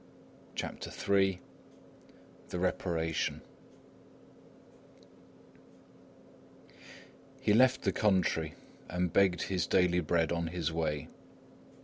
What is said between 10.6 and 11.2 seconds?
way.